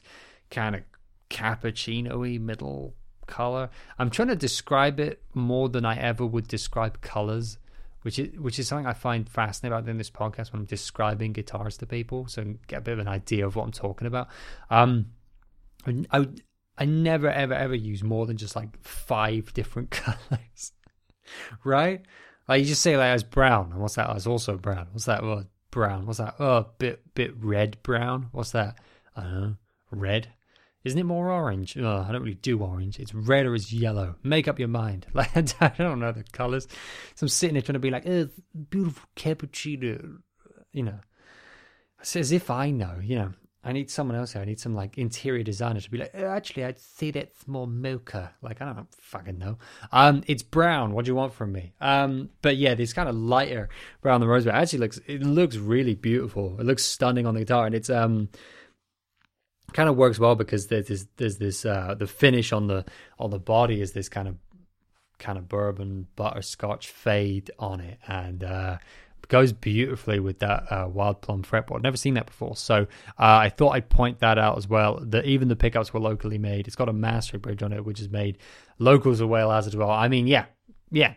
[0.50, 0.82] kind of
[1.30, 2.96] cappuccino-y middle
[3.28, 3.70] color.
[3.98, 7.58] I'm trying to describe it more than I ever would describe colors,
[8.04, 11.34] which is which is something I find fascinating about in this podcast when I'm describing
[11.34, 14.28] guitars to people, so get a bit of an idea of what I'm talking about.
[14.70, 15.08] Um,
[16.12, 16.28] I
[16.78, 20.72] I never ever ever use more than just like five different colors,
[21.64, 22.02] right?
[22.48, 24.10] Like you just say like it's brown, and what's that?
[24.10, 24.88] Oh, it's also brown.
[24.92, 25.24] What's that?
[25.24, 26.06] Oh, brown.
[26.06, 26.36] What's that?
[26.40, 28.30] Oh, bit bit red brown.
[28.32, 28.78] What's that?
[29.16, 29.56] I don't know.
[29.92, 30.30] Red.
[30.84, 31.76] Isn't it more orange?
[31.78, 33.00] Oh, I don't really do orange.
[33.00, 34.16] It's red or it's yellow.
[34.22, 35.08] Make up your mind.
[35.16, 36.68] Like I don't know the colors.
[37.16, 38.30] So I'm sitting there trying to be like, oh,
[38.70, 40.18] beautiful cappuccino.
[40.72, 41.00] You know,
[42.00, 43.00] it's as if I know.
[43.02, 43.34] You know,
[43.66, 44.44] I need someone else here.
[44.44, 47.66] I need some like interior designer to be like, oh, actually, I'd say that's more
[47.66, 48.32] mocha.
[48.44, 49.58] Like, I don't fucking know.
[49.92, 50.94] Um, it's brown.
[50.94, 51.74] What do you want from me?
[51.82, 53.70] Um, but yeah, this kind of lighter
[54.02, 55.00] brown the rosewood actually looks.
[55.08, 56.56] It looks really beautiful.
[56.60, 58.30] It looks stunning on the guitar, and it's um,
[59.74, 62.86] kind of works well because there's this there's this uh the finish on the
[63.20, 64.38] on the body is this kind of
[65.18, 68.78] kind of bourbon butterscotch fade on it, and uh
[69.28, 71.82] goes beautifully with that uh, wild plum fretboard.
[71.82, 72.86] Never seen that before, so uh,
[73.18, 75.00] I thought I'd point that out as well.
[75.02, 76.68] That even the pickups were locally made.
[76.68, 78.38] It's got a master bridge on it, which is made
[78.80, 79.90] locals as well as well.
[79.90, 80.46] I mean, yeah,
[80.92, 81.14] yeah.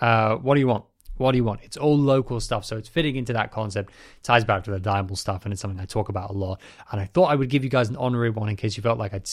[0.00, 0.84] Uh, what do you want?
[1.16, 1.60] What do you want?
[1.64, 3.92] It's all local stuff, so it's fitting into that concept.
[4.22, 6.60] ties back to the Daimel stuff, and it's something I talk about a lot.
[6.92, 8.98] And I thought I would give you guys an honorary one in case you felt
[8.98, 9.26] like I'd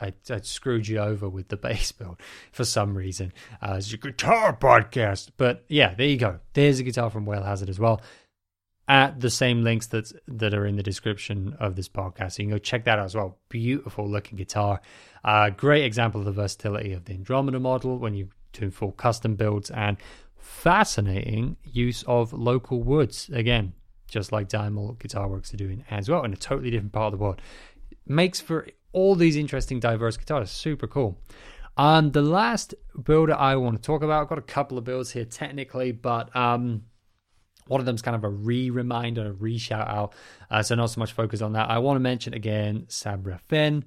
[0.00, 2.20] I, I screwed you over with the bass build
[2.52, 3.32] for some reason.
[3.62, 5.30] Uh, it's your guitar podcast.
[5.36, 6.40] But yeah, there you go.
[6.52, 8.00] There's a guitar from Whale Hazard as well.
[8.90, 12.32] At the same links that that are in the description of this podcast.
[12.32, 13.36] So you can go check that out as well.
[13.50, 14.80] Beautiful looking guitar.
[15.22, 19.34] Uh, great example of the versatility of the Andromeda model when you do full custom
[19.34, 19.98] builds and
[20.36, 23.28] fascinating use of local woods.
[23.30, 23.74] Again,
[24.08, 27.18] just like Daimel Guitar Works are doing as well in a totally different part of
[27.18, 27.40] the world.
[28.06, 28.66] Makes for
[28.98, 30.50] all these interesting, diverse guitars.
[30.50, 31.18] Super cool.
[31.76, 35.12] Um, the last builder I want to talk about, I've got a couple of builds
[35.12, 36.82] here technically, but um,
[37.68, 40.14] one of them's kind of a re reminder, a re shout out.
[40.50, 41.70] Uh, so, not so much focus on that.
[41.70, 43.84] I want to mention again Sabra Fen.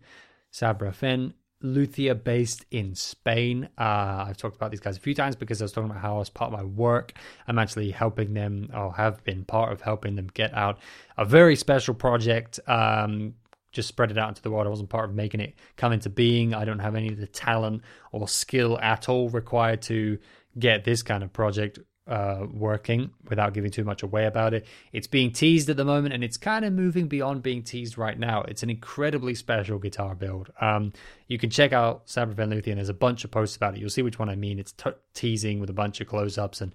[0.52, 3.67] Sabra Fen, luthier based in Spain.
[3.78, 6.21] Uh, I've talked about these guys a few times because I was talking about how,
[6.21, 7.13] as part of my work,
[7.47, 10.80] I'm actually helping them, or have been part of helping them get out
[11.17, 13.36] a very special project um,
[13.72, 14.68] just spread it out into the world.
[14.68, 16.54] I wasn't part of making it come into being.
[16.54, 17.82] I don't have any of the talent
[18.12, 20.18] or skill at all required to
[20.60, 24.66] get this kind of project uh, working without giving too much away about it.
[24.92, 28.18] It's being teased at the moment and it's kind of moving beyond being teased right
[28.18, 28.42] now.
[28.44, 30.52] It's an incredibly special guitar build.
[30.60, 30.92] Um,
[31.28, 33.80] you can check out Sabra Fen Luthier and there's a bunch of posts about it.
[33.80, 34.60] You'll see which one I mean.
[34.60, 36.74] It's t- teasing with a bunch of close ups and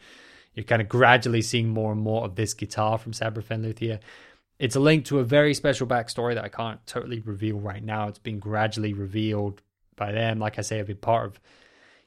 [0.54, 4.00] you're kind of gradually seeing more and more of this guitar from Sabra Fen Luthier.
[4.58, 8.08] It's a link to a very special backstory that I can't totally reveal right now.
[8.08, 9.62] It's been gradually revealed
[9.96, 10.38] by them.
[10.38, 11.40] Like I say, I've been part of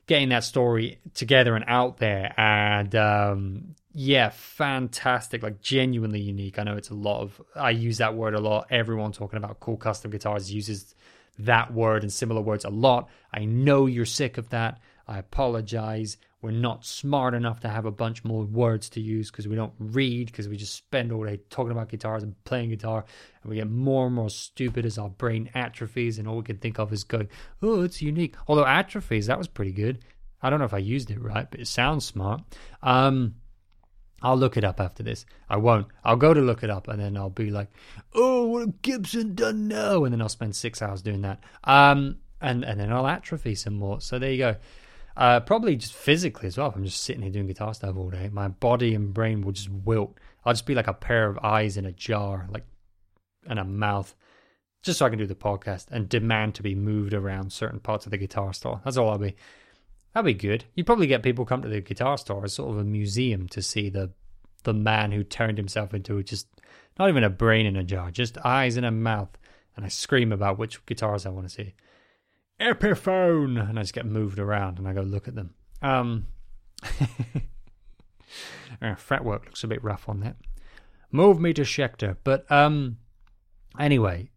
[0.07, 2.33] getting that story together and out there.
[2.37, 6.57] And um, yeah, fantastic, like genuinely unique.
[6.57, 8.67] I know it's a lot of, I use that word a lot.
[8.71, 10.95] Everyone talking about cool custom guitars uses
[11.37, 13.09] that word and similar words a lot.
[13.31, 14.79] I know you're sick of that.
[15.07, 16.17] I apologize.
[16.41, 19.73] We're not smart enough to have a bunch more words to use because we don't
[19.77, 23.03] read, because we just spend all day talking about guitars and playing guitar,
[23.41, 26.57] and we get more and more stupid as our brain atrophies, and all we can
[26.57, 27.27] think of is going,
[27.61, 28.35] oh, it's unique.
[28.47, 29.99] Although atrophies, that was pretty good.
[30.41, 32.41] I don't know if I used it right, but it sounds smart.
[32.81, 33.35] Um,
[34.21, 35.25] I'll look it up after this.
[35.49, 35.87] I won't.
[36.03, 37.69] I'll go to look it up and then I'll be like,
[38.13, 40.03] oh, what have Gibson done now?
[40.03, 41.41] And then I'll spend six hours doing that.
[41.63, 44.01] Um, and, and then I'll atrophy some more.
[44.01, 44.55] So there you go.
[45.19, 46.69] Uh, probably just physically as well.
[46.69, 49.51] If I'm just sitting here doing guitar stuff all day, my body and brain will
[49.51, 50.17] just wilt.
[50.45, 52.65] I'll just be like a pair of eyes in a jar, like,
[53.45, 54.15] and a mouth,
[54.81, 58.05] just so I can do the podcast and demand to be moved around certain parts
[58.05, 58.79] of the guitar store.
[58.85, 59.35] That's all I'll be.
[60.13, 60.63] That'd be good.
[60.73, 63.61] You'd probably get people come to the guitar store as sort of a museum to
[63.61, 64.11] see the
[64.63, 66.47] the man who turned himself into just
[66.97, 69.37] not even a brain in a jar, just eyes in a mouth,
[69.75, 71.73] and I scream about which guitars I want to see.
[72.59, 75.53] Epiphone, and I just get moved around and I go look at them.
[75.81, 76.27] Um,
[78.81, 80.35] uh, fretwork looks a bit rough on that.
[81.11, 82.97] Move me to Schecter, but um,
[83.79, 84.29] anyway,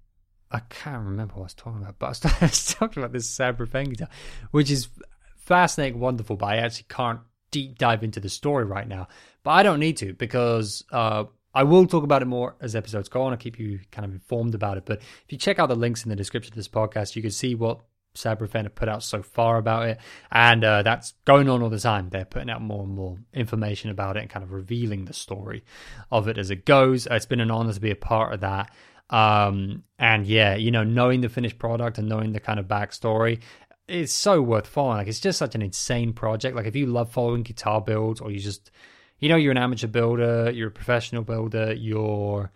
[0.51, 3.67] I can't remember what I was talking about, but I was talking about this Sabra
[3.67, 4.09] guitar,
[4.51, 4.89] which is
[5.37, 9.09] fascinating, wonderful, but I actually can't deep dive into the story right now.
[9.43, 13.09] But I don't need to because uh, I will talk about it more as episodes
[13.09, 13.33] go on.
[13.33, 14.85] I'll keep you kind of informed about it.
[14.87, 17.31] But if you check out the links in the description of this podcast, you can
[17.31, 17.81] see what
[18.15, 19.99] Sabrofen have put out so far about it,
[20.31, 22.09] and uh, that's going on all the time.
[22.09, 25.65] They're putting out more and more information about it and kind of revealing the story
[26.11, 27.07] of it as it goes.
[27.11, 28.71] It's been an honor to be a part of that.
[29.11, 33.41] Um, and yeah, you know, knowing the finished product and knowing the kind of backstory,
[33.89, 34.99] it's so worth following.
[34.99, 36.57] Like, it's just such an insane project.
[36.57, 38.71] Like, if you love following guitar builds, or you just,
[39.19, 42.51] you know, you're an amateur builder, you're a professional builder, you're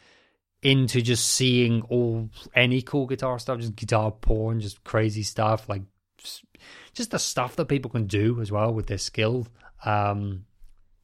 [0.62, 5.82] into just seeing all any cool guitar stuff, just guitar porn, just crazy stuff, like
[6.94, 9.46] just, the stuff that people can do as well with their skill.
[9.84, 10.46] Um,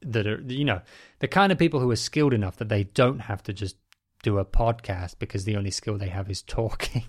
[0.01, 0.81] that are you know
[1.19, 3.77] the kind of people who are skilled enough that they don't have to just
[4.23, 7.03] do a podcast because the only skill they have is talking.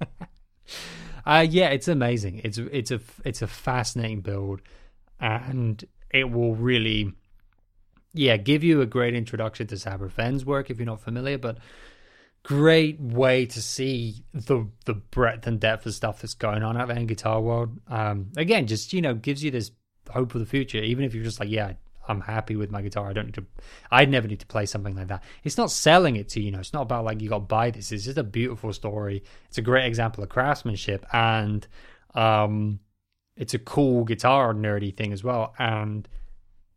[1.26, 2.40] uh, yeah, it's amazing.
[2.44, 4.60] It's it's a it's a fascinating build,
[5.20, 7.12] and it will really
[8.12, 11.58] yeah, give you a great introduction to Sabrafen's work if you're not familiar, but
[12.42, 16.88] great way to see the the breadth and depth of stuff that's going on out
[16.88, 17.78] there in guitar world.
[17.88, 19.70] Um, again, just you know, gives you this
[20.10, 20.78] hope for the future.
[20.78, 21.74] Even if you're just like, yeah,
[22.08, 23.08] I'm happy with my guitar.
[23.08, 23.46] I don't need to.
[23.90, 25.22] I'd never need to play something like that.
[25.44, 26.60] It's not selling it to you know.
[26.60, 27.92] It's not about like you got to buy this.
[27.92, 29.22] It's just a beautiful story.
[29.48, 31.66] It's a great example of craftsmanship, and
[32.14, 32.80] um,
[33.36, 35.54] it's a cool guitar nerdy thing as well.
[35.58, 36.08] And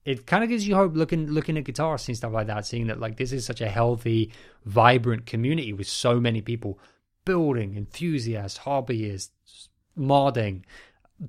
[0.05, 2.87] it kind of gives you hope looking looking at guitars and stuff like that, seeing
[2.87, 4.31] that like this is such a healthy,
[4.65, 6.79] vibrant community with so many people
[7.25, 9.29] building, enthusiasts, hobbyists,
[9.97, 10.63] modding,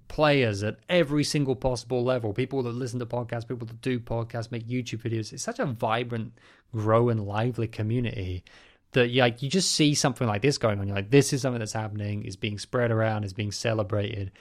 [0.08, 2.32] players at every single possible level.
[2.32, 5.32] People that listen to podcasts, people that do podcasts, make YouTube videos.
[5.32, 6.32] It's such a vibrant,
[6.72, 8.44] growing, lively community
[8.92, 10.88] that like you just see something like this going on.
[10.88, 14.32] You're like, this is something that's happening, is being spread around, is being celebrated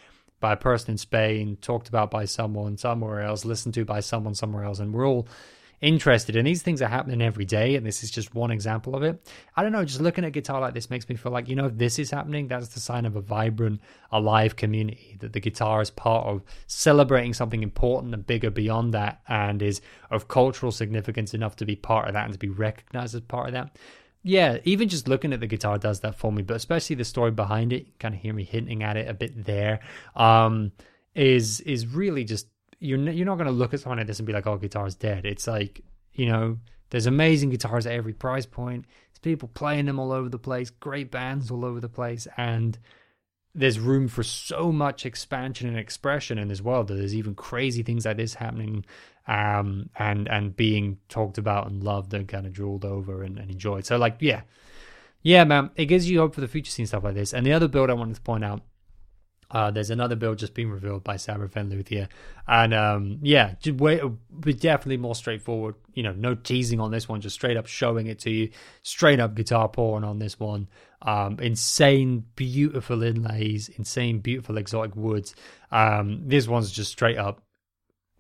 [0.43, 4.36] by a person in Spain, talked about by someone somewhere else, listened to by someone
[4.36, 5.25] somewhere else, and we're all
[5.79, 6.36] interested.
[6.36, 9.25] And these things are happening every day, and this is just one example of it.
[9.56, 11.67] I don't know, just looking at guitar like this makes me feel like, you know,
[11.67, 13.79] if this is happening, that's the sign of a vibrant,
[14.12, 19.21] alive community, that the guitar is part of celebrating something important and bigger beyond that,
[19.29, 19.79] and is
[20.12, 23.47] of cultural significance enough to be part of that and to be recognized as part
[23.47, 23.77] of that
[24.23, 27.31] yeah, even just looking at the guitar does that for me, but especially the story
[27.31, 29.81] behind it, kind of hear me hinting at it a bit there.
[30.15, 30.71] Um,
[31.13, 32.47] is is really just
[32.79, 34.95] you're you're not going to look at something like this and be like, "Oh, guitar's
[34.95, 35.81] dead." It's like
[36.13, 36.57] you know,
[36.89, 38.86] there's amazing guitars at every price point.
[39.12, 42.79] There's people playing them all over the place, great bands all over the place, and
[43.55, 47.83] there's room for so much expansion and expression in this world that there's even crazy
[47.83, 48.83] things like this happening
[49.27, 53.51] um, and and being talked about and loved and kind of drooled over and, and
[53.51, 53.85] enjoyed.
[53.85, 54.41] So like yeah,
[55.21, 57.33] yeah, man, it gives you hope for the future seeing stuff like this.
[57.33, 58.61] And the other build I wanted to point out.
[59.53, 62.09] Uh, there's another build just being revealed by Sabrafen Luthier,
[62.47, 64.01] and um, yeah, way,
[64.41, 65.75] definitely more straightforward.
[65.93, 68.49] You know, no teasing on this one, just straight up showing it to you,
[68.81, 70.67] straight up guitar porn on this one.
[71.03, 75.35] Um, insane, beautiful inlays, insane, beautiful exotic woods.
[75.71, 77.43] Um, this one's just straight up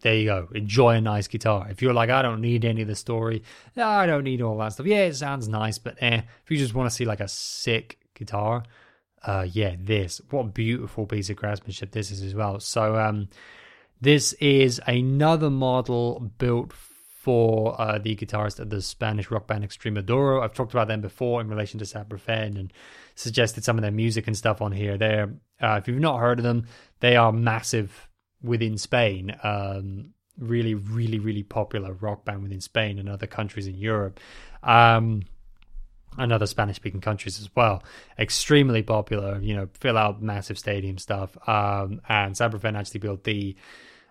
[0.03, 0.49] there you go.
[0.53, 1.67] Enjoy a nice guitar.
[1.69, 3.41] If you're like, I don't need any of the story,
[3.77, 4.85] I don't need all that stuff.
[4.85, 6.21] Yeah, it sounds nice, but eh.
[6.43, 8.63] If you just want to see like a sick guitar,
[9.23, 10.21] uh, yeah, this.
[10.29, 12.59] What beautiful piece of craftsmanship this is as well.
[12.59, 13.29] So, um,
[14.01, 16.73] this is another model built
[17.23, 20.43] for uh, the guitarist of the Spanish rock band Extremoduro.
[20.43, 22.73] I've talked about them before in relation to Sabrafen and
[23.15, 24.97] suggested some of their music and stuff on here.
[24.97, 26.67] There, uh, if you've not heard of them,
[26.99, 28.09] they are massive
[28.41, 29.33] within Spain.
[29.41, 34.19] Um, really, really, really popular rock band within Spain and other countries in Europe.
[34.61, 35.23] Um,
[36.17, 37.83] and other Spanish speaking countries as well.
[38.17, 41.37] Extremely popular, you know, fill out massive stadium stuff.
[41.47, 43.55] Um, and Sabrafen actually built the,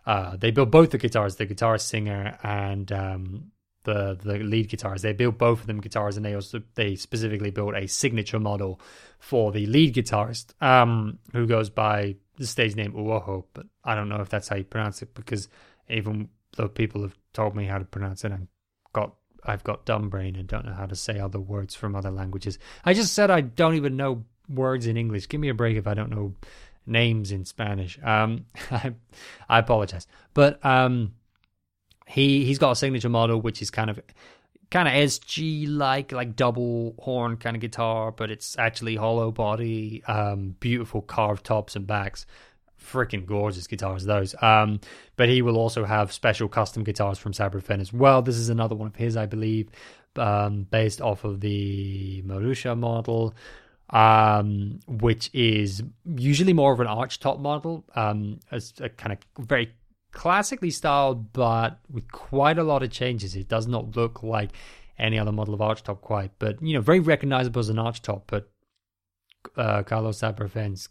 [0.06, 3.52] uh, they built both the guitars, the guitarist singer and um,
[3.84, 5.02] the the lead guitars.
[5.02, 8.80] They built both of them guitars, and they also they specifically built a signature model
[9.18, 14.08] for the lead guitarist, um, who goes by the stage name Uoho, but I don't
[14.08, 15.48] know if that's how you pronounce it because
[15.88, 18.48] even though people have told me how to pronounce it, I've
[18.92, 22.10] got I've got dumb brain and don't know how to say other words from other
[22.10, 22.58] languages.
[22.84, 25.28] I just said I don't even know words in English.
[25.28, 26.34] Give me a break if I don't know
[26.86, 27.98] names in Spanish.
[28.02, 28.94] Um, I,
[29.48, 31.14] I apologize, but um,
[32.06, 34.00] he he's got a signature model which is kind of
[34.70, 40.02] kind of SG like like double horn kind of guitar, but it's actually hollow body,
[40.06, 42.26] um, beautiful carved tops and backs.
[42.82, 44.34] Freaking gorgeous guitars, those.
[44.42, 44.80] Um,
[45.16, 48.22] but he will also have special custom guitars from Sabrafen as well.
[48.22, 49.68] This is another one of his, I believe,
[50.16, 53.34] um, based off of the Marusha model,
[53.90, 55.82] um, which is
[56.16, 59.72] usually more of an arch top model, um, as a kind of very
[60.12, 63.34] classically styled, but with quite a lot of changes.
[63.34, 64.50] It does not look like
[64.98, 68.22] any other model of archtop quite, but you know, very recognizable as an archtop.
[68.26, 68.50] But
[69.56, 70.88] uh, Carlos Sabrafen's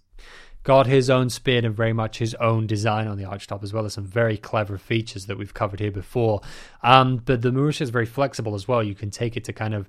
[0.63, 3.85] got his own spin and very much his own design on the archtop, as well
[3.85, 6.41] as some very clever features that we've covered here before.
[6.83, 8.83] Um, but the Marusha is very flexible as well.
[8.83, 9.87] You can take it to kind of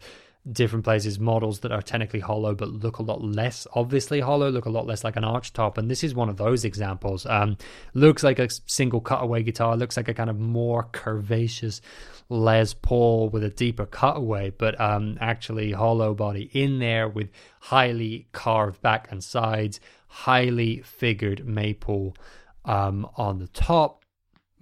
[0.50, 4.64] different places, models that are technically hollow but look a lot less obviously hollow, look
[4.64, 5.78] a lot less like an arch top.
[5.78, 7.26] And this is one of those examples.
[7.26, 7.56] Um,
[7.94, 11.80] looks like a single cutaway guitar, looks like a kind of more curvaceous
[12.28, 18.26] Les Paul with a deeper cutaway, but um, actually hollow body in there with highly
[18.32, 22.16] carved back and sides, highly figured maple
[22.64, 24.04] um, on the top,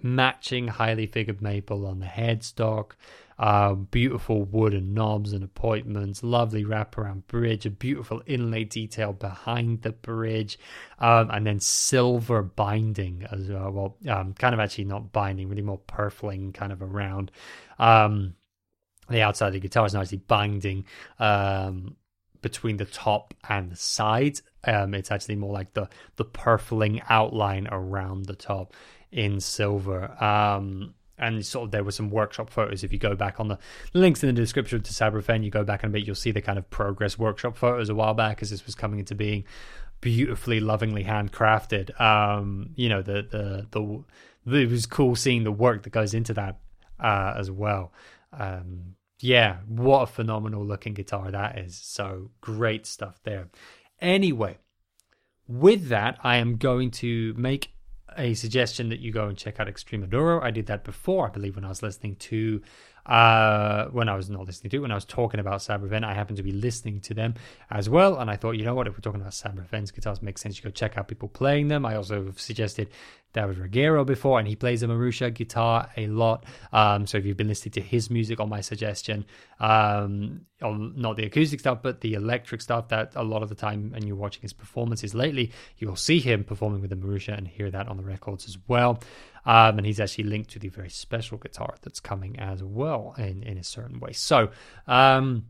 [0.01, 2.91] matching highly figured maple on the headstock.
[3.41, 9.91] Uh, beautiful wooden knobs and appointments, lovely wraparound bridge, a beautiful inlay detail behind the
[9.91, 10.59] bridge,
[10.99, 13.71] um, and then silver binding as well.
[13.71, 17.31] Well, um, kind of actually not binding, really more purfling kind of around
[17.79, 18.35] um,
[19.09, 20.85] the outside of the guitar is nicely binding
[21.17, 21.95] um,
[22.43, 24.43] between the top and the sides.
[24.63, 28.75] Um, it's actually more like the the purfling outline around the top
[29.11, 30.23] in silver.
[30.23, 32.83] Um, and sort of there were some workshop photos.
[32.83, 33.57] If you go back on the
[33.93, 36.41] links in the description to Sabrafen, you go back and a bit, you'll see the
[36.41, 39.45] kind of progress workshop photos a while back as this was coming into being,
[40.01, 41.99] beautifully, lovingly handcrafted.
[42.01, 44.03] Um, you know, the, the the
[44.45, 46.59] the it was cool seeing the work that goes into that
[46.99, 47.93] uh, as well.
[48.33, 51.79] Um, yeah, what a phenomenal looking guitar that is.
[51.81, 53.49] So great stuff there.
[53.99, 54.57] Anyway,
[55.47, 57.73] with that, I am going to make
[58.17, 60.41] a suggestion that you go and check out Extremoduro.
[60.41, 62.61] I did that before, I believe, when I was listening to,
[63.05, 66.37] uh, when I was not listening to, when I was talking about Sabrafen, I happened
[66.37, 67.35] to be listening to them
[67.69, 68.19] as well.
[68.19, 70.57] And I thought, you know what, if we're talking about Sabrafen's guitars, makes sense.
[70.57, 71.85] You go check out people playing them.
[71.85, 72.89] I also suggested
[73.33, 76.45] David Regueiro before, and he plays a Marusha guitar a lot.
[76.73, 79.25] Um, so if you've been listening to his music on my suggestion,
[79.59, 83.55] um, on not the acoustic stuff, but the electric stuff, that a lot of the
[83.55, 87.37] time, and you're watching his performances lately, you will see him performing with the Marusha
[87.37, 88.99] and hear that on the records as well.
[89.45, 93.43] Um, and he's actually linked to the very special guitar that's coming as well in,
[93.43, 94.13] in a certain way.
[94.13, 94.49] So,
[94.87, 95.45] um,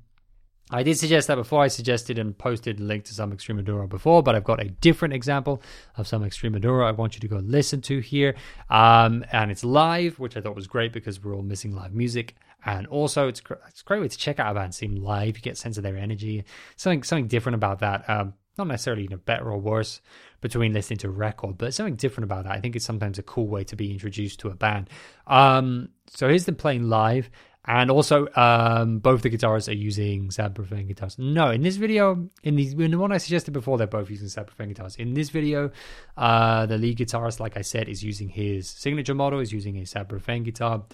[0.74, 1.62] I did suggest that before.
[1.62, 5.14] I suggested and posted a link to some Extremoduro before, but I've got a different
[5.14, 5.62] example
[5.98, 8.36] of some Extremoduro I want you to go listen to here.
[8.70, 12.36] Um, and it's live, which I thought was great because we're all missing live music.
[12.66, 15.36] And also, it's, it's a great way to check out a band seem live.
[15.36, 16.46] You get a sense of their energy.
[16.78, 18.08] Something something different about that.
[18.08, 20.02] Um, not necessarily you know, better or worse
[20.42, 22.54] between listening to record, but something different about that.
[22.54, 24.90] I think it's sometimes a cool way to be introduced to a band.
[25.28, 27.30] Um, so here's them playing live.
[27.64, 31.20] And also, um, both the guitarists are using Sabrafen guitars.
[31.20, 34.28] No, in this video, in the, in the one I suggested before, they're both using
[34.28, 34.96] Sabrafen guitars.
[34.96, 35.70] In this video,
[36.18, 39.82] uh, the lead guitarist, like I said, is using his signature model, is using a
[39.82, 40.86] Sabrafen guitar.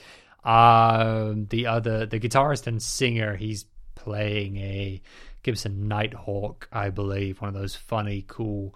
[0.43, 5.01] Um, the other, the guitarist and singer, he's playing a
[5.47, 8.75] Gibson Nighthawk, I believe, one of those funny, cool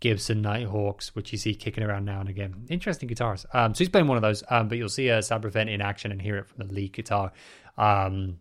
[0.00, 2.66] Gibson Nighthawks, which you see kicking around now and again.
[2.68, 3.46] Interesting guitars.
[3.54, 6.10] Um, so he's playing one of those, um, but you'll see a Sabrafen in action
[6.10, 7.30] and hear it from the lead guitar,
[7.78, 8.40] um,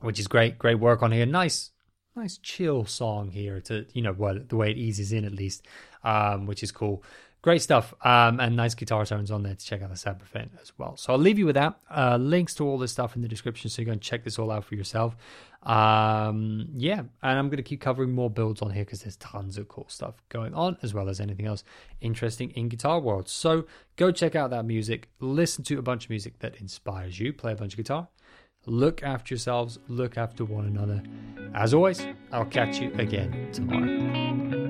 [0.00, 0.58] which is great.
[0.58, 1.24] Great work on here.
[1.24, 1.70] Nice,
[2.16, 5.64] nice chill song here to you know well the way it eases in at least,
[6.02, 7.04] um, which is cool.
[7.42, 10.72] Great stuff, um, and nice guitar tones on there to check out the Sabrafen as
[10.78, 10.96] well.
[10.96, 11.74] So I'll leave you with that.
[11.90, 14.52] Uh, links to all this stuff in the description, so you can check this all
[14.52, 15.16] out for yourself.
[15.64, 19.58] Um, yeah, and I'm going to keep covering more builds on here because there's tons
[19.58, 21.64] of cool stuff going on, as well as anything else
[22.00, 23.28] interesting in guitar world.
[23.28, 23.66] So
[23.96, 27.52] go check out that music, listen to a bunch of music that inspires you, play
[27.52, 28.06] a bunch of guitar.
[28.66, 31.02] Look after yourselves, look after one another.
[31.54, 34.61] As always, I'll catch you again tomorrow.